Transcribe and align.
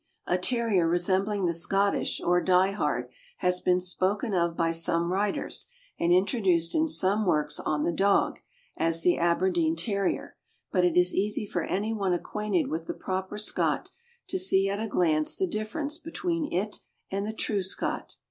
A 0.25 0.35
Terrier 0.39 0.87
resembling 0.87 1.45
the 1.45 1.53
Scottish, 1.53 2.19
or 2.21 2.41
Die 2.41 2.71
hard, 2.71 3.07
has 3.37 3.59
been 3.59 3.79
spoken 3.79 4.33
of 4.33 4.57
by 4.57 4.71
some 4.71 5.11
writers, 5.13 5.67
and 5.99 6.11
introduced 6.11 6.73
in 6.73 6.87
some 6.87 7.23
works 7.23 7.59
on 7.59 7.83
the 7.83 7.91
dog, 7.91 8.39
as 8.75 9.03
the 9.03 9.19
Aberdeen 9.19 9.75
Terrier, 9.75 10.37
but 10.71 10.83
it 10.83 10.97
is 10.97 11.13
easy 11.13 11.45
for 11.45 11.65
anyone 11.65 12.13
acquainted 12.13 12.67
with 12.67 12.87
the 12.87 12.95
proper 12.95 13.37
Scot 13.37 13.91
to 14.29 14.39
see 14.39 14.67
at 14.69 14.79
a 14.79 14.87
glance 14.87 15.35
the 15.35 15.45
difference 15.45 15.99
between 15.99 16.51
it 16.51 16.79
and 17.11 17.27
the 17.27 17.31
true 17.31 17.61
Scot. 17.61 18.15